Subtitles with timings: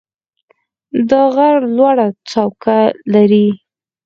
[1.09, 2.77] دا غر لوړه څوکه
[3.13, 3.47] لري.